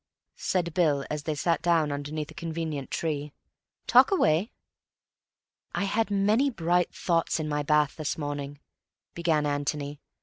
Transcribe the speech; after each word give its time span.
said 0.37 0.73
Bill, 0.73 1.05
as 1.11 1.21
they 1.25 1.35
sat 1.35 1.61
down 1.61 1.91
underneath 1.91 2.31
a 2.31 2.33
convenient 2.33 2.89
tree. 2.89 3.33
"Talk 3.85 4.09
away." 4.09 4.49
"I 5.75 5.83
had 5.83 6.09
many 6.09 6.49
bright 6.49 6.91
thoughts 6.91 7.39
in 7.39 7.47
my 7.47 7.61
bath 7.61 7.97
this 7.97 8.17
morning," 8.17 8.59
began 9.13 9.45
Antony. 9.45 9.99